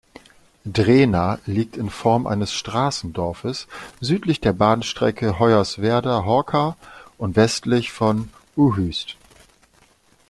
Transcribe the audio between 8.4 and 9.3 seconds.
Uhyst.